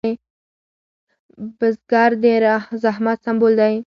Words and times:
بزګر 1.57 2.11
د 2.23 2.25
زحمت 2.83 3.17
سمبول 3.25 3.53
دی 3.59 3.75